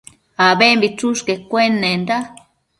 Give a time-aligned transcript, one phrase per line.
[0.47, 2.15] abembi cheshcuennenda